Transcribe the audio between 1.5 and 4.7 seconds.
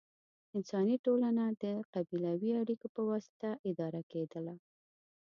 د قبیلوي اړیکو په واسطه اداره کېدله.